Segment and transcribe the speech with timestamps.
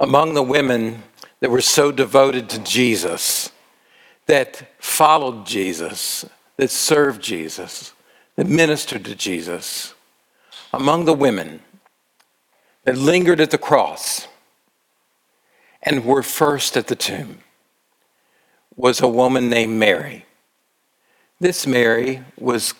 [0.00, 1.02] among the women
[1.40, 3.52] that were so devoted to Jesus,
[4.26, 6.24] that followed Jesus,
[6.56, 7.92] that served Jesus,
[8.36, 9.94] that ministered to Jesus,
[10.72, 11.60] among the women
[12.84, 14.26] that lingered at the cross
[15.82, 17.38] and were first at the tomb
[18.76, 20.24] was a woman named Mary.
[21.38, 22.72] This Mary was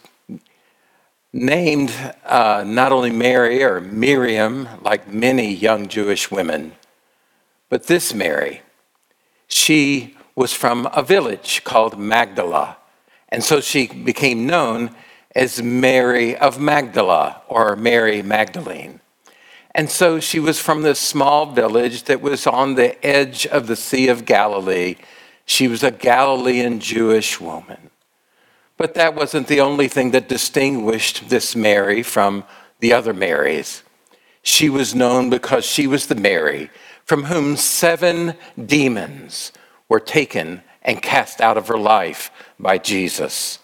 [1.33, 1.93] named
[2.25, 6.73] uh, not only Mary or Miriam, like many young Jewish women,
[7.71, 8.61] but this Mary,
[9.47, 12.77] she was from a village called Magdala.
[13.31, 14.95] And so she became known
[15.35, 19.01] as Mary of Magdala or Mary Magdalene.
[19.73, 23.77] And so she was from this small village that was on the edge of the
[23.77, 24.97] Sea of Galilee.
[25.47, 27.91] She was a Galilean Jewish woman.
[28.77, 32.45] But that wasn't the only thing that distinguished this Mary from
[32.81, 33.85] the other Marys.
[34.43, 36.71] She was known because she was the Mary
[37.11, 38.35] from whom seven
[38.67, 39.51] demons
[39.89, 43.59] were taken and cast out of her life by Jesus.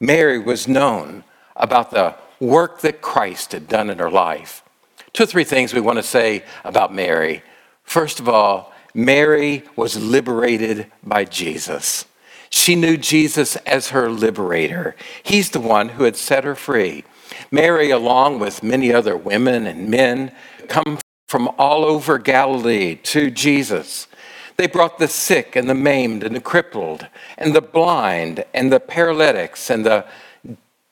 [0.00, 1.22] Mary was known
[1.54, 4.64] about the work that Christ had done in her life.
[5.12, 7.44] Two or three things we want to say about Mary.
[7.84, 12.04] First of all, Mary was liberated by Jesus.
[12.50, 14.96] She knew Jesus as her liberator.
[15.22, 17.04] He's the one who had set her free.
[17.52, 20.32] Mary, along with many other women and men,
[20.66, 24.08] come from all over Galilee to Jesus.
[24.56, 28.80] They brought the sick and the maimed and the crippled and the blind and the
[28.80, 30.04] paralytics and the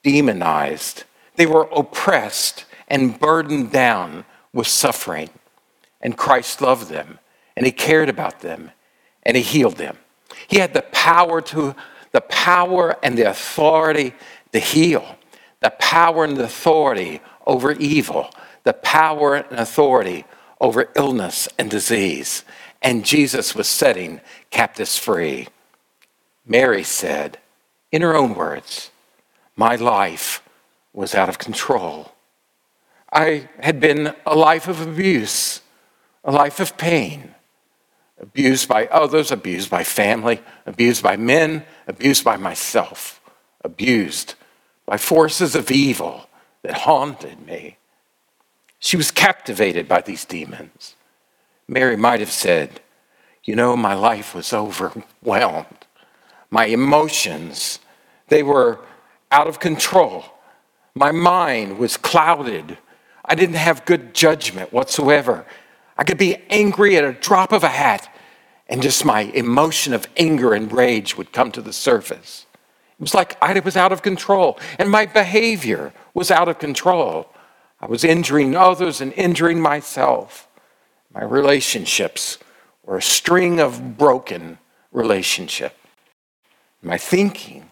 [0.04, 1.02] demonized.
[1.34, 5.30] They were oppressed and burdened down with suffering.
[6.00, 7.18] And Christ loved them
[7.56, 8.70] and he cared about them
[9.24, 9.96] and he healed them.
[10.46, 11.74] He had the power to
[12.12, 14.14] the power and the authority
[14.52, 15.16] to heal,
[15.60, 18.30] the power and the authority over evil,
[18.66, 20.24] the power and authority
[20.60, 22.44] over illness and disease.
[22.82, 25.46] And Jesus was setting captives free.
[26.44, 27.38] Mary said,
[27.92, 28.90] in her own words,
[29.54, 30.42] My life
[30.92, 32.12] was out of control.
[33.12, 35.60] I had been a life of abuse,
[36.24, 37.36] a life of pain,
[38.20, 43.20] abused by others, abused by family, abused by men, abused by myself,
[43.62, 44.34] abused
[44.86, 46.28] by forces of evil
[46.62, 47.76] that haunted me.
[48.78, 50.94] She was captivated by these demons.
[51.68, 52.80] Mary might have said,
[53.44, 55.86] You know, my life was overwhelmed.
[56.50, 57.80] My emotions,
[58.28, 58.80] they were
[59.30, 60.24] out of control.
[60.94, 62.78] My mind was clouded
[63.26, 65.44] I didn't have good judgment whatsoever.
[65.98, 68.08] I could be angry at a drop of a hat,
[68.68, 72.46] and just my emotion of anger and rage would come to the surface.
[72.98, 77.28] It was like I was out of control, and my behavior was out of control.
[77.86, 80.48] I was injuring others and injuring myself.
[81.14, 82.38] My relationships
[82.82, 84.58] were a string of broken
[84.90, 85.76] relationships.
[86.82, 87.70] My thinking,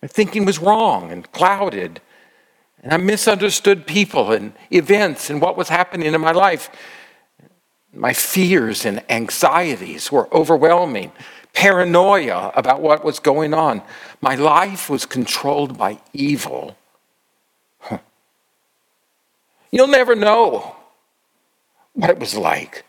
[0.00, 2.00] my thinking was wrong and clouded
[2.82, 6.70] and I misunderstood people and events and what was happening in my life.
[7.92, 11.12] My fears and anxieties were overwhelming,
[11.52, 13.82] paranoia about what was going on.
[14.22, 16.74] My life was controlled by evil.
[19.72, 20.76] You'll never know
[21.94, 22.84] what it was like.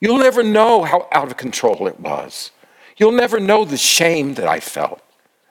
[0.00, 2.50] You'll never know how out of control it was.
[2.96, 5.00] You'll never know the shame that I felt,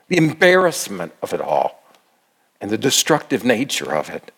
[0.10, 1.82] the embarrassment of it all
[2.62, 4.32] and the destructive nature of it.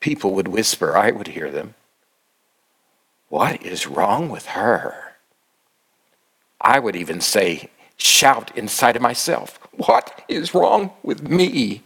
[0.00, 1.74] People would whisper, I would hear them.
[3.28, 5.14] What is wrong with her?
[6.60, 11.82] I would even say, shout inside of myself, What is wrong with me?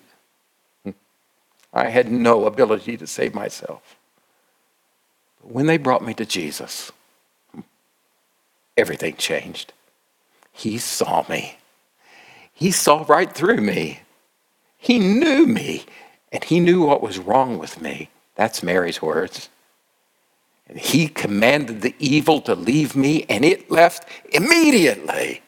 [1.72, 3.96] I had no ability to save myself.
[5.40, 6.90] But when they brought me to Jesus,
[8.76, 9.72] everything changed.
[10.52, 11.58] He saw me.
[12.52, 14.00] He saw right through me.
[14.78, 15.84] He knew me,
[16.32, 18.10] and he knew what was wrong with me.
[18.34, 19.48] That's Mary's words.
[20.68, 25.42] And he commanded the evil to leave me, and it left immediately.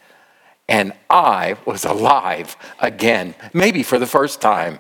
[0.68, 4.78] And I was alive again, maybe for the first time.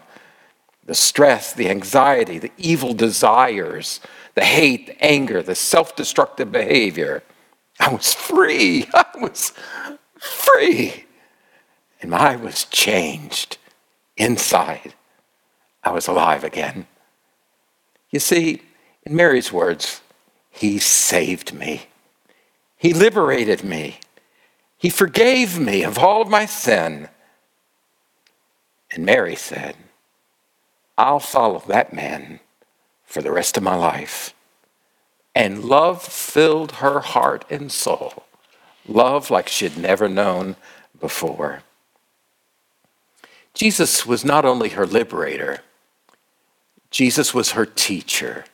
[0.84, 4.00] The stress, the anxiety, the evil desires,
[4.34, 7.22] the hate, the anger, the self destructive behavior.
[7.78, 8.88] I was free.
[8.94, 9.52] I was
[10.18, 11.06] free.
[12.02, 13.58] And I was changed
[14.16, 14.94] inside,
[15.82, 16.86] I was alive again.
[18.10, 18.62] You see,
[19.04, 20.02] in Mary's words,
[20.50, 21.86] He saved me.
[22.76, 24.00] He liberated me.
[24.78, 27.08] He forgave me of all of my sin.
[28.90, 29.76] And Mary said,
[31.00, 32.40] I'll follow that man
[33.04, 34.18] for the rest of my life.
[35.34, 38.24] and love filled her heart and soul.
[38.86, 40.56] Love like she'd never known
[41.00, 41.62] before.
[43.54, 45.62] Jesus was not only her liberator,
[46.90, 48.46] Jesus was her teacher.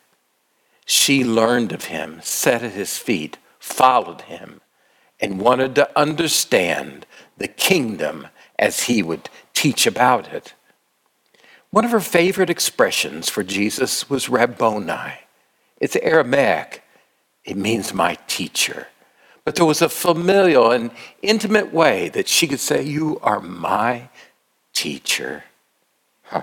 [0.86, 4.62] She learned of him, sat at his feet, followed him,
[5.20, 7.06] and wanted to understand
[7.38, 8.28] the kingdom
[8.58, 10.54] as he would teach about it.
[11.70, 15.20] One of her favorite expressions for Jesus was Rabboni.
[15.80, 16.82] It's Aramaic.
[17.44, 18.88] It means my teacher.
[19.44, 20.90] But there was a familial and
[21.22, 24.08] intimate way that she could say, You are my
[24.72, 25.44] teacher.
[26.24, 26.42] Huh.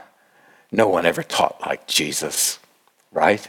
[0.71, 2.59] No one ever taught like Jesus,
[3.11, 3.47] right?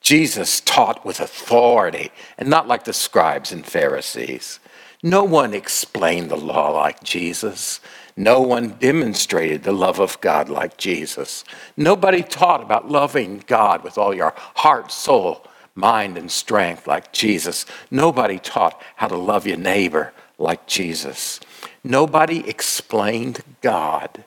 [0.00, 4.58] Jesus taught with authority and not like the scribes and Pharisees.
[5.02, 7.80] No one explained the law like Jesus.
[8.18, 11.44] No one demonstrated the love of God like Jesus.
[11.76, 17.64] Nobody taught about loving God with all your heart, soul, mind, and strength like Jesus.
[17.92, 21.38] Nobody taught how to love your neighbor like Jesus.
[21.84, 24.24] Nobody explained God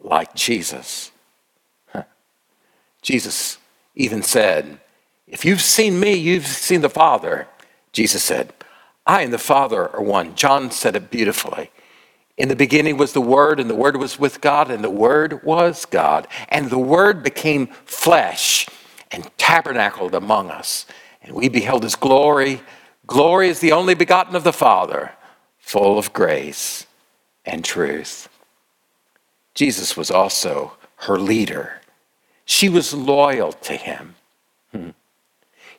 [0.00, 1.10] like Jesus.
[3.02, 3.58] Jesus
[3.96, 4.78] even said,
[5.26, 7.48] If you've seen me, you've seen the Father.
[7.90, 8.52] Jesus said,
[9.04, 10.36] I and the Father are one.
[10.36, 11.72] John said it beautifully.
[12.36, 15.44] In the beginning was the Word, and the Word was with God, and the Word
[15.44, 16.26] was God.
[16.48, 18.66] And the Word became flesh
[19.10, 20.84] and tabernacled among us.
[21.22, 22.60] And we beheld his glory.
[23.06, 25.12] Glory is the only begotten of the Father,
[25.58, 26.86] full of grace
[27.44, 28.28] and truth.
[29.54, 31.80] Jesus was also her leader.
[32.44, 34.16] She was loyal to him.
[34.72, 34.90] Hmm.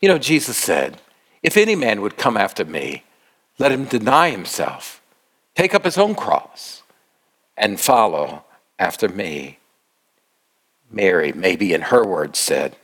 [0.01, 1.01] You know, Jesus said,
[1.43, 3.03] If any man would come after me,
[3.59, 5.01] let him deny himself
[5.55, 6.83] take up his own cross
[7.57, 8.43] and follow
[8.77, 9.57] after me.
[10.91, 12.75] Mary, maybe in her words, said,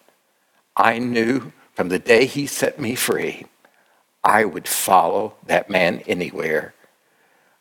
[0.76, 3.46] I knew from the day he set me free,
[4.24, 6.74] I would follow that man anywhere.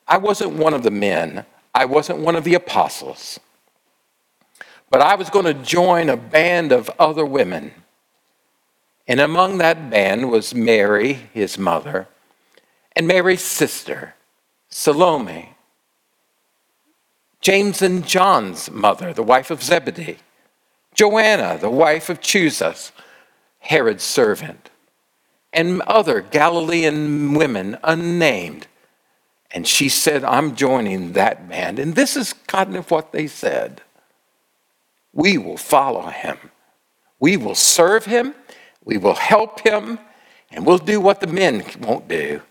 [0.07, 3.39] I wasn't one of the men, I wasn't one of the apostles,
[4.91, 7.73] but I was going to join a band of other women.
[9.07, 12.09] And among that band was Mary, his mother,
[12.95, 14.15] and Mary's sister
[14.71, 15.55] Salome,
[17.41, 20.19] James and John's mother, the wife of Zebedee,
[20.95, 22.93] Joanna, the wife of Chuza,
[23.61, 24.71] Herod's servant,
[25.53, 28.67] and other Galilean women unnamed.
[29.51, 31.79] And she said, I'm joining that band.
[31.79, 33.83] And this is kind of what they said
[35.13, 36.39] We will follow him,
[37.19, 38.35] we will serve him,
[38.85, 39.99] we will help him,
[40.51, 42.43] and we'll do what the men won't do.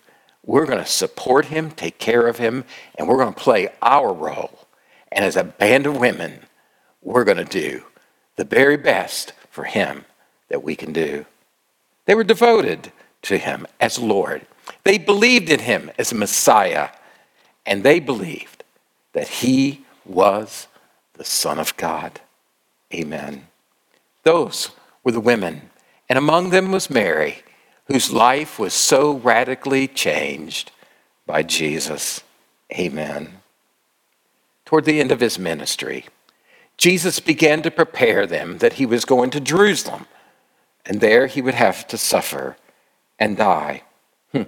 [0.50, 2.66] We're going to support him, take care of him,
[2.96, 4.66] and we're going to play our role.
[5.12, 6.40] And as a band of women,
[7.04, 7.84] we're going to do
[8.36, 10.06] the very best for him
[10.48, 11.28] that we can do.
[12.06, 12.92] They were devoted
[13.22, 14.48] to him as Lord.
[14.86, 16.90] They believed in him as Messiah,
[17.64, 18.64] and they believed
[19.14, 20.68] that he was
[21.14, 22.22] the Son of God.
[22.92, 23.46] Amen.
[24.24, 24.72] Those
[25.04, 25.70] were the women,
[26.10, 27.44] and among them was Mary
[27.90, 30.72] whose life was so radically changed
[31.26, 32.24] by Jesus.
[32.72, 33.40] Amen.
[34.66, 36.06] Toward the end of his ministry,
[36.78, 40.06] Jesus began to prepare them that he was going to Jerusalem,
[40.86, 42.56] and there he would have to suffer
[43.18, 43.82] and die.
[44.32, 44.44] Hmm.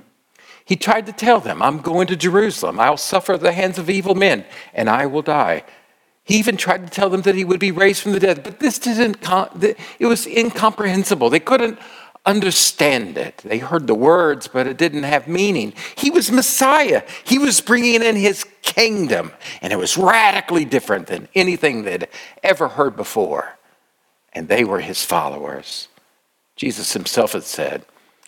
[0.63, 2.79] He tried to tell them, I'm going to Jerusalem.
[2.79, 5.63] I'll suffer at the hands of evil men, and I will die.
[6.23, 8.59] He even tried to tell them that he would be raised from the dead, but
[8.59, 9.17] this didn't,
[9.99, 11.31] it was incomprehensible.
[11.31, 11.79] They couldn't
[12.25, 13.37] understand it.
[13.37, 15.73] They heard the words, but it didn't have meaning.
[15.95, 17.03] He was Messiah.
[17.23, 22.07] He was bringing in his kingdom, and it was radically different than anything they'd
[22.43, 23.57] ever heard before.
[24.33, 25.87] And they were his followers.
[26.55, 27.85] Jesus himself had said,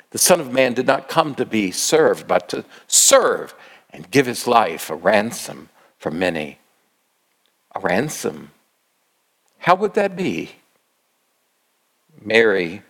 [0.10, 3.54] The Son of Man did not come to be served, but to serve
[3.92, 6.58] and give his life a ransom for many.
[7.76, 8.52] A ransom.
[9.60, 10.54] How would that be?
[12.22, 12.82] Mary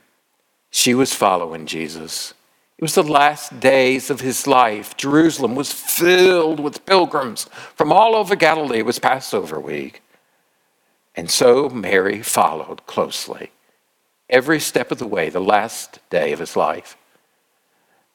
[0.74, 2.34] she was following Jesus.
[2.80, 4.98] It was the last days of his life.
[4.98, 7.44] Jerusalem was filled with pilgrims
[7.76, 8.80] from all over Galilee.
[8.80, 10.02] It was Passover week.
[11.16, 13.52] And so Mary followed closely
[14.28, 16.98] every step of the way, the last day of his life.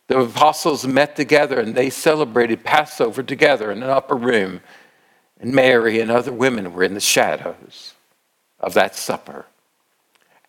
[0.09, 4.62] The apostles met together and they celebrated Passover together in an upper room.
[5.38, 7.95] And Mary and other women were in the shadows
[8.59, 9.47] of that supper.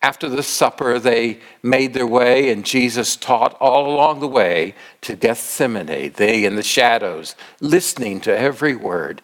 [0.02, 5.14] After the supper, they made their way, and Jesus taught all along the way to
[5.14, 9.20] Gethsemane, they in the shadows, listening to every word.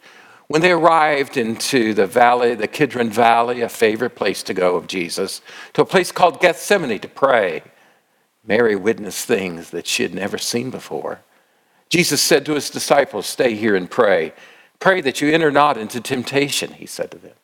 [0.48, 4.86] When they arrived into the valley, the Kidron Valley, a favorite place to go of
[4.86, 5.40] Jesus,
[5.72, 7.62] to a place called Gethsemane to pray,
[8.46, 11.20] Mary witnessed things that she had never seen before.
[11.88, 14.32] Jesus said to his disciples, Stay here and pray.
[14.78, 17.34] Pray that you enter not into temptation, he said to them.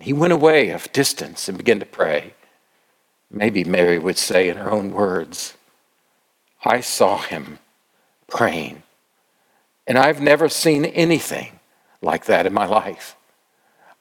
[0.00, 2.34] He went away a distance and began to pray.
[3.30, 5.54] Maybe Mary would say in her own words,
[6.64, 7.58] I saw him
[8.26, 8.82] praying.
[9.86, 11.60] And I've never seen anything
[12.02, 13.16] like that in my life.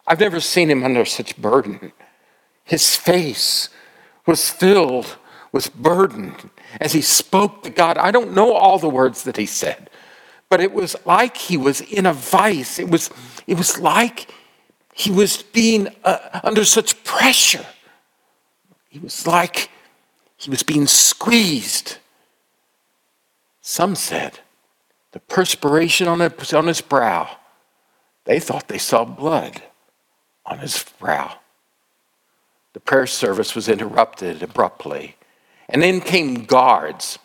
[0.07, 1.91] I've never seen him under such burden.
[2.63, 3.69] His face
[4.25, 5.17] was filled
[5.51, 6.35] with burden
[6.79, 7.97] as he spoke to God.
[7.97, 9.89] I don't know all the words that he said,
[10.49, 12.79] but it was like he was in a vice.
[12.79, 13.09] It was,
[13.47, 14.31] it was like
[14.99, 17.65] he was being uh, under such pressure.
[18.89, 19.69] He was like
[20.35, 21.97] he was being squeezed.
[23.61, 24.39] Some said
[25.13, 27.37] the perspiration on his, on his brow,
[28.25, 29.63] they thought they saw blood
[30.45, 31.39] on his brow.
[32.73, 35.15] The prayer service was interrupted abruptly.
[35.69, 37.19] And then came guards.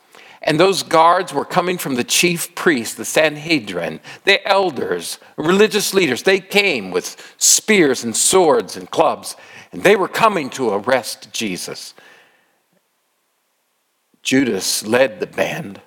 [0.46, 6.22] And those guards were coming from the chief priests, the Sanhedrin, the elders, religious leaders.
[6.22, 9.36] They came with spears and swords and clubs,
[9.72, 11.94] and they were coming to arrest Jesus.
[14.22, 15.80] Judas led the band.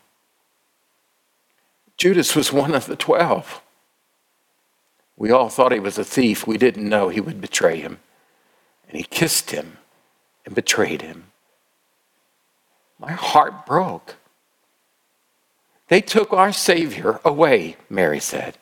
[1.96, 3.62] Judas was one of the twelve.
[5.16, 6.48] We all thought he was a thief.
[6.48, 8.00] We didn't know he would betray him.
[8.88, 9.78] And he kissed him
[10.46, 11.26] and betrayed him.
[13.00, 14.16] My heart broke.
[15.88, 18.58] They took our Savior away, Mary said.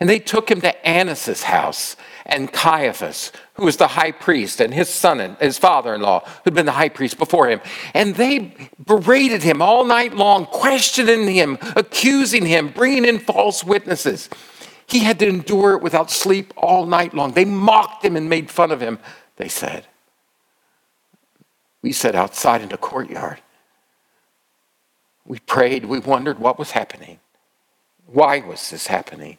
[0.00, 4.74] And they took him to Annas' house and Caiaphas, who was the high priest, and
[4.74, 7.60] his son and his father in law, who'd been the high priest before him.
[7.92, 8.54] And they
[8.84, 14.28] berated him all night long, questioning him, accusing him, bringing in false witnesses.
[14.86, 17.32] He had to endure it without sleep all night long.
[17.32, 18.98] They mocked him and made fun of him,
[19.36, 19.86] they said.
[21.82, 23.40] We sat outside in the courtyard
[25.54, 27.20] prayed, we wondered what was happening.
[28.06, 29.38] Why was this happening?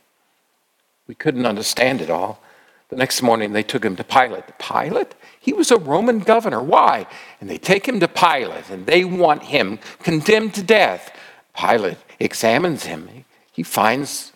[1.07, 2.41] We couldn't understand it all.
[2.87, 4.45] The next morning, they took him to Pilate.
[4.57, 5.13] Pilate?
[5.41, 6.63] He was a Roman governor.
[6.63, 7.05] Why?
[7.41, 11.13] And they take him to Pilate, and they want him condemned to death.
[11.53, 13.25] Pilate examines him.
[13.51, 14.31] He finds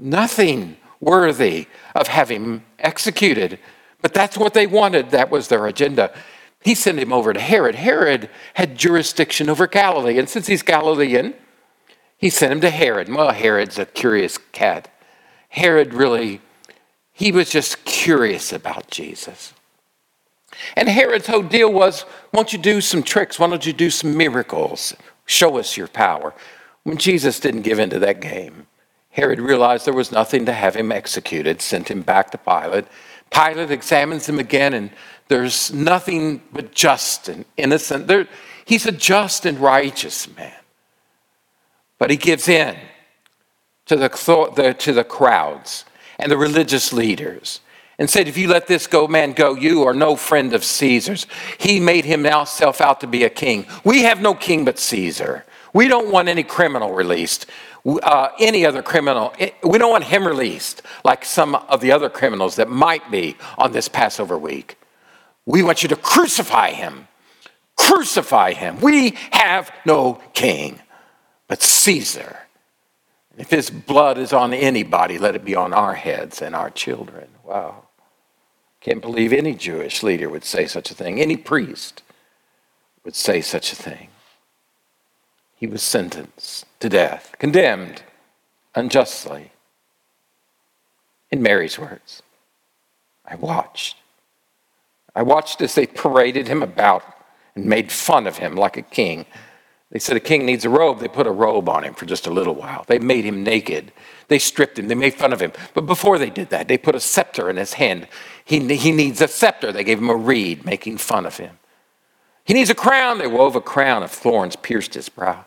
[0.00, 3.60] nothing worthy of having executed.
[4.02, 5.10] But that's what they wanted.
[5.10, 6.12] That was their agenda.
[6.60, 7.76] He sent him over to Herod.
[7.76, 11.34] Herod had jurisdiction over Galilee, and since he's Galilean,
[12.16, 13.08] he sent him to Herod.
[13.08, 14.92] Well, Herod's a curious cat.
[15.50, 16.40] Herod really,
[17.12, 19.54] he was just curious about Jesus.
[20.74, 23.38] And Herod's whole deal was, why don't you do some tricks?
[23.38, 24.94] Why don't you do some miracles?
[25.24, 26.34] Show us your power.
[26.82, 28.66] When Jesus didn't give into that game,
[29.10, 32.86] Herod realized there was nothing to have him executed, sent him back to Pilate.
[33.30, 34.90] Pilate examines him again and
[35.28, 38.06] there's nothing but just and innocent.
[38.06, 38.26] There,
[38.64, 40.52] he's a just and righteous man.
[41.98, 42.76] But he gives in
[43.86, 44.08] to the,
[44.56, 45.84] the, to the crowds
[46.18, 47.60] and the religious leaders
[47.98, 51.26] and said, If you let this go, man go, you are no friend of Caesar's.
[51.58, 53.66] He made himself out to be a king.
[53.84, 55.44] We have no king but Caesar.
[55.72, 57.46] We don't want any criminal released.
[57.86, 62.10] Uh, any other criminal, eh, we don't want him released like some of the other
[62.10, 64.78] criminals that might be on this Passover week.
[65.46, 67.08] We want you to crucify him.
[67.76, 68.80] Crucify him.
[68.80, 70.80] We have no king
[71.48, 72.40] but Caesar.
[73.36, 77.28] If his blood is on anybody, let it be on our heads and our children.
[77.44, 77.84] Wow.
[78.80, 81.20] Can't believe any Jewish leader would say such a thing.
[81.20, 82.02] Any priest
[83.04, 84.08] would say such a thing.
[85.58, 88.02] He was sentenced to death, condemned
[88.74, 89.52] unjustly.
[91.30, 92.22] In Mary's words,
[93.26, 93.96] I watched
[95.18, 97.02] I watched as they paraded him about
[97.56, 99.26] and made fun of him like a king.
[99.90, 101.00] They said a king needs a robe.
[101.00, 102.84] They put a robe on him for just a little while.
[102.86, 103.90] They made him naked.
[104.28, 104.86] They stripped him.
[104.86, 105.52] They made fun of him.
[105.74, 108.06] But before they did that, they put a scepter in his hand.
[108.44, 109.72] He, he needs a scepter.
[109.72, 111.58] They gave him a reed, making fun of him.
[112.48, 113.18] He needs a crown.
[113.18, 115.44] They wove a crown of thorns, pierced his brow.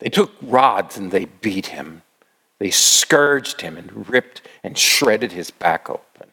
[0.00, 2.02] They took rods and they beat him.
[2.58, 6.28] They scourged him and ripped and shredded his back open.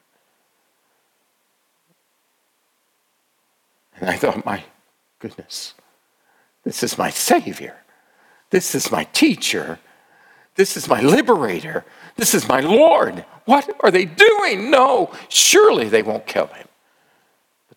[3.96, 4.66] And I thought, my
[5.20, 5.74] goodness,
[6.66, 7.78] this is my Savior.
[8.50, 9.80] This is my teacher.
[10.56, 11.86] This is my liberator.
[12.18, 13.24] This is my Lord.
[13.46, 14.70] What are they doing?
[14.70, 16.67] No, surely they won't kill him.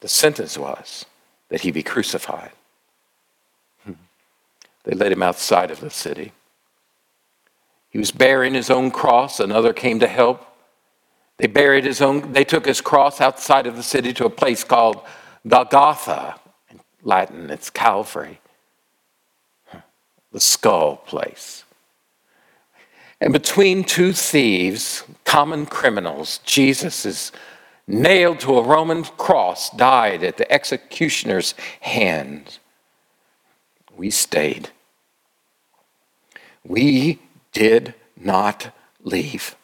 [0.01, 1.05] The sentence was
[1.49, 2.53] that he be crucified.
[4.85, 6.33] They led him outside of the city.
[7.91, 9.39] He was bearing his own cross.
[9.39, 10.47] Another came to help.
[11.37, 14.63] They buried his own, they took his cross outside of the city to a place
[14.63, 15.01] called
[15.49, 16.39] Golgotha,
[16.69, 18.41] and Latin, it's Calvary,
[20.33, 21.65] the skull place.
[23.23, 27.33] And between two thieves, common criminals, Jesus is
[27.91, 32.59] nailed to a Roman cross, died at the executioner's hand.
[33.97, 34.71] We stayed.
[36.65, 37.21] We
[37.53, 39.57] did not leave.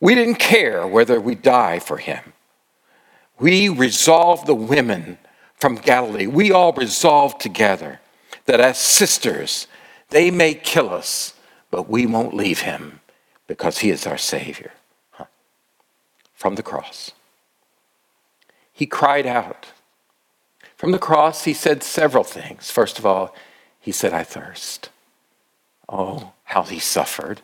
[0.00, 2.32] We didn't care whether we die for him.
[3.38, 5.18] We resolved the women
[5.58, 8.00] from Galilee, we all resolved together
[8.46, 9.66] that as sisters,
[10.10, 11.34] they may kill us,
[11.70, 13.00] but we won't leave him
[13.46, 14.72] because he is our Savior.
[16.38, 17.10] From the cross.
[18.72, 19.66] He cried out.
[20.76, 22.70] From the cross, he said several things.
[22.70, 23.34] First of all,
[23.80, 24.90] he said, I thirst.
[25.88, 27.40] Oh, how he suffered.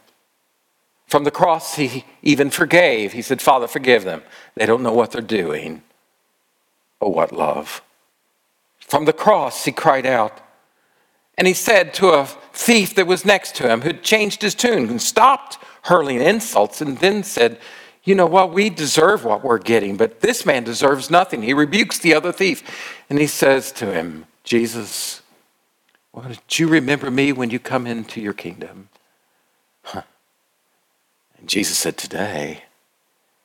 [1.09, 3.15] From the cross, he even forgave.
[3.15, 4.23] He said, Father, forgive them.
[4.55, 5.83] They don't know what they're doing.
[7.01, 7.83] Oh, what love.
[8.79, 10.41] From the cross, he cried out.
[11.37, 14.89] And he said to a thief that was next to him, who'd changed his tune
[14.89, 17.59] and stopped hurling insults, and then said,
[18.05, 18.53] You know what?
[18.53, 21.43] We deserve what we're getting, but this man deserves nothing.
[21.43, 22.63] He rebukes the other thief,
[23.09, 25.23] and he says to him, Jesus,
[26.13, 28.89] well, did you remember me when you come into your kingdom?
[29.83, 30.03] Huh.
[31.39, 32.65] And Jesus said, Today,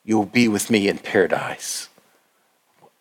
[0.03, 1.89] you'll be with me in paradise.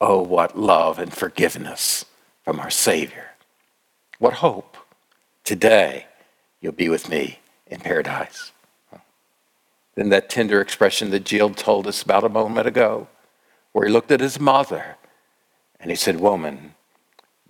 [0.00, 2.04] Oh, what love and forgiveness
[2.44, 3.32] from our Savior.
[4.18, 4.76] What hope.
[5.44, 6.06] Today,
[6.60, 8.52] you'll be with me in paradise.
[9.98, 13.08] Then that tender expression that Jill told us about a moment ago,
[13.72, 14.96] where he looked at his mother
[15.80, 16.76] and he said, Woman,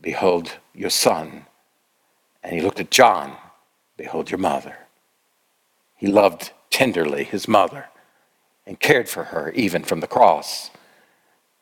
[0.01, 1.45] behold your son.
[2.43, 3.37] And he looked at John,
[3.99, 4.79] behold your mother.
[5.95, 7.89] He loved tenderly his mother
[8.67, 10.71] and cared for her even from the cross.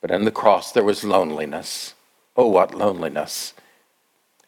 [0.00, 1.94] But on the cross there was loneliness.
[2.36, 3.54] Oh, what loneliness.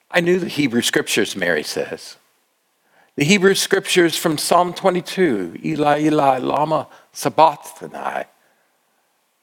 [0.08, 2.16] I knew the Hebrew scriptures, Mary says.
[3.18, 8.26] The Hebrew scriptures from Psalm 22 Eli, Eli, Lama Sabachthani.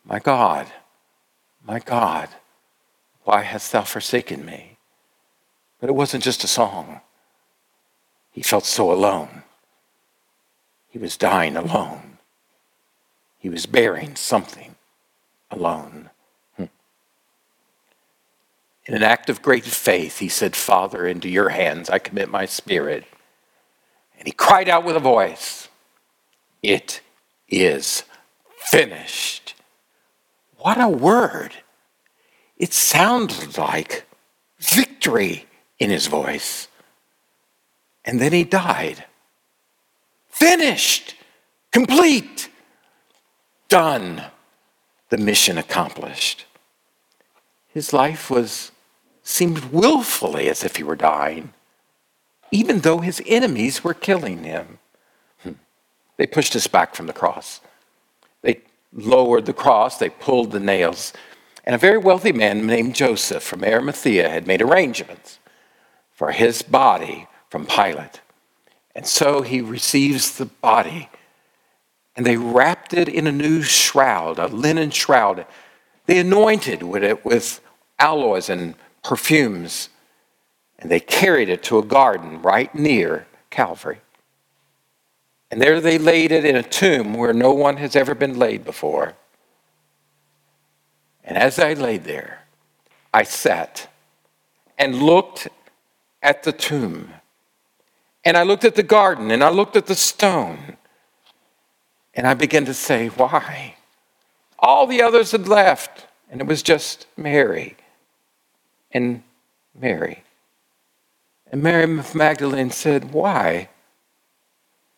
[0.06, 0.68] My God,
[1.68, 2.30] my God,
[3.26, 4.78] why hast thou forsaken me?
[5.82, 7.02] But it wasn't just a song.
[8.32, 9.44] He felt so alone.
[10.88, 12.20] He was dying alone.
[13.40, 14.76] He was bearing something
[15.52, 16.12] alone.
[16.56, 16.72] Hmm.
[18.86, 22.46] In an act of great faith, he said, Father, into your hands I commit my
[22.46, 23.04] spirit.
[24.26, 25.70] And he cried out with a voice,
[26.64, 27.02] It
[27.48, 28.02] is
[28.58, 29.54] finished.
[30.58, 31.54] What a word!
[32.58, 34.08] It sounded like
[34.58, 35.46] victory
[35.78, 36.70] in his voice.
[38.04, 39.06] And then he died.
[40.28, 41.14] Finished,
[41.72, 42.50] complete,
[43.70, 44.24] done,
[45.10, 46.46] the mission accomplished.
[47.68, 48.72] His life was
[49.22, 51.54] seemed willfully as if he were dying,
[52.52, 54.80] even though his enemies were killing him.
[55.44, 55.54] Hmm.
[56.18, 57.62] They pushed us back from the cross.
[58.42, 58.62] They
[58.94, 61.14] lowered the cross, they pulled the nails.
[61.64, 65.40] And a very wealthy man named Joseph from Arimathea had made arrangements
[66.14, 68.22] for his body from Pilate.
[68.96, 71.10] And so he receives the body,
[72.16, 75.46] and they wrapped it in a new shroud, a linen shroud.
[76.06, 77.60] They anointed it with
[78.00, 79.90] aloes and perfumes,
[80.80, 84.02] and they carried it to a garden right near Calvary.
[85.50, 88.66] And there they laid it in a tomb where no one has ever been laid
[88.66, 89.14] before.
[91.24, 92.42] And as I laid there,
[93.14, 93.90] I sat
[94.78, 95.48] and looked
[96.22, 97.14] at the tomb.
[98.26, 100.76] And I looked at the garden and I looked at the stone.
[102.14, 103.76] And I began to say, Why?
[104.60, 107.78] All the others had left, and it was just Mary
[108.92, 109.24] and
[109.80, 110.25] Mary.
[111.56, 113.70] And Mary Magdalene said, Why?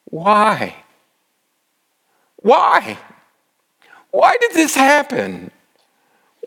[0.06, 0.74] Why?
[2.38, 2.98] Why?
[4.10, 5.52] Why did this happen?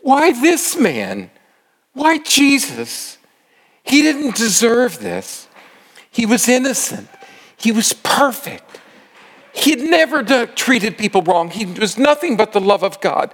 [0.01, 1.31] Why this man?
[1.93, 3.19] Why Jesus?
[3.83, 5.47] He didn't deserve this.
[6.09, 7.07] He was innocent.
[7.55, 8.81] He was perfect.
[9.53, 11.51] He had never treated people wrong.
[11.51, 13.33] He was nothing but the love of God.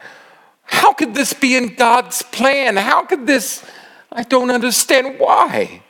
[0.61, 2.77] How could this be in God's plan?
[2.77, 3.65] How could this?
[4.11, 5.81] I don't understand why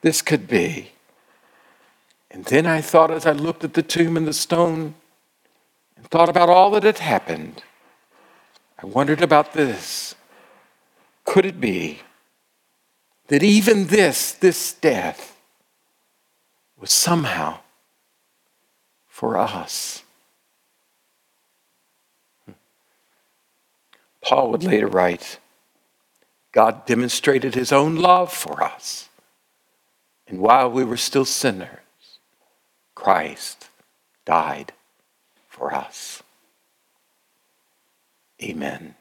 [0.00, 0.92] this could be.
[2.30, 4.94] And then I thought as I looked at the tomb and the stone
[5.96, 7.62] and thought about all that had happened,
[8.82, 10.14] I wondered about this.
[11.24, 12.00] Could it be
[13.28, 15.36] that even this, this death,
[16.78, 17.58] was somehow
[19.06, 20.04] for us.
[24.22, 25.38] Paul would later write
[26.52, 29.07] God demonstrated his own love for us.
[30.28, 31.70] And while we were still sinners,
[32.94, 33.68] Christ
[34.26, 34.72] died
[35.48, 36.22] for us.
[38.42, 38.94] Amen.